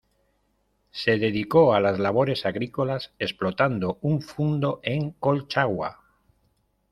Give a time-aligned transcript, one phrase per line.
[0.89, 5.99] Se dedicó a las labores agrícolas explotando un fundo en Colchagua.